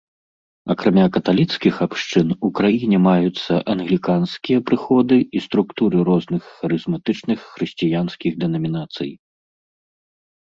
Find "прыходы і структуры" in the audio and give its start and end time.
4.69-5.97